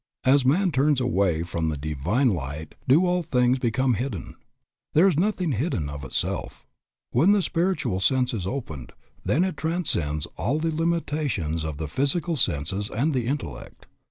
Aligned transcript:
As 0.23 0.43
man 0.43 0.71
turns 0.71 0.99
away 0.99 1.43
from 1.43 1.69
the 1.69 1.77
Divine 1.77 2.29
Light 2.29 2.73
do 2.87 3.05
all 3.05 3.21
things 3.21 3.59
become 3.59 3.93
hidden. 3.93 4.35
There 4.95 5.07
is 5.07 5.15
nothing 5.15 5.51
hidden 5.51 5.89
of 5.89 6.03
itself. 6.03 6.65
When 7.11 7.33
the 7.33 7.41
spiritual 7.43 7.99
sense 7.99 8.33
is 8.33 8.47
opened, 8.47 8.93
then 9.23 9.43
it 9.43 9.57
transcends 9.57 10.25
all 10.37 10.57
the 10.57 10.71
limitations 10.73 11.63
of 11.63 11.77
the 11.77 11.87
physical 11.87 12.35
senses 12.35 12.89
and 12.89 13.13
the 13.13 13.27
intellect. 13.27 13.85